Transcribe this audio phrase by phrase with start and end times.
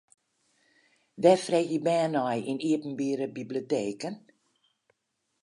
[1.21, 4.15] Wêr freegje bern nei yn iepenbiere biblioteken?